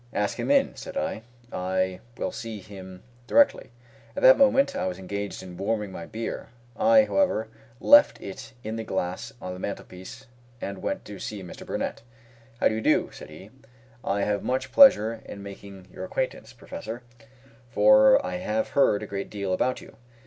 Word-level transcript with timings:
"Ask 0.13 0.39
him 0.39 0.49
in," 0.49 0.75
said 0.75 0.97
I; 0.97 1.21
"I 1.53 1.99
will 2.17 2.31
see 2.31 2.57
him 2.57 3.03
directly." 3.27 3.69
At 4.15 4.23
that 4.23 4.35
moment 4.35 4.75
I 4.75 4.87
was 4.87 4.97
engaged 4.97 5.43
in 5.43 5.57
warming 5.57 5.91
my 5.91 6.07
beer. 6.07 6.49
I, 6.75 7.03
however, 7.05 7.49
left 7.79 8.19
it 8.19 8.53
in 8.63 8.77
the 8.77 8.83
glass 8.83 9.31
on 9.39 9.53
the 9.53 9.59
mantelpiece 9.59 10.25
and 10.59 10.81
went 10.81 11.05
to 11.05 11.19
see 11.19 11.43
Mr 11.43 11.67
Burnett. 11.67 12.01
"How 12.59 12.67
do 12.69 12.73
you 12.73 12.81
do?" 12.81 13.11
said 13.13 13.29
he; 13.29 13.51
"I 14.03 14.21
have 14.23 14.41
much 14.41 14.71
pleasure 14.71 15.21
in 15.23 15.43
making 15.43 15.87
your 15.93 16.03
acquaintance, 16.05 16.51
Professor; 16.51 17.03
for 17.69 18.25
I 18.25 18.37
have 18.37 18.69
heard 18.69 19.03
a 19.03 19.05
great 19.05 19.29
deal 19.29 19.53
about 19.53 19.81
you." 19.81 19.97